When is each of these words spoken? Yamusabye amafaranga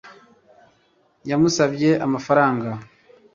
Yamusabye 1.29 1.89
amafaranga 2.05 2.69